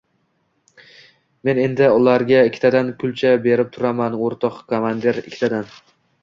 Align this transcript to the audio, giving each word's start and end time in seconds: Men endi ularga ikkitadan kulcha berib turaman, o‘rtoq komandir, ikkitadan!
Men 1.49 1.59
endi 1.63 1.89
ularga 1.97 2.39
ikkitadan 2.49 2.89
kulcha 3.03 3.35
berib 3.45 3.69
turaman, 3.77 4.17
o‘rtoq 4.31 4.59
komandir, 4.73 5.21
ikkitadan! 5.27 5.71